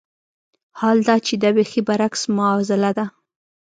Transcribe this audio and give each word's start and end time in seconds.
حال 0.79 0.97
دا 1.07 1.15
چې 1.25 1.33
دا 1.43 1.49
بېخي 1.55 1.81
برعکس 1.87 2.21
معاضله 2.35 2.91
ده. 2.97 3.05